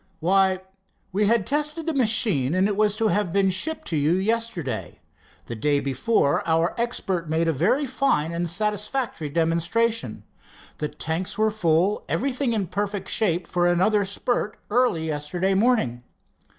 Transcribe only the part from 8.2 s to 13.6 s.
and satisfactory demonstration. The tanks were full, everything in perfect shape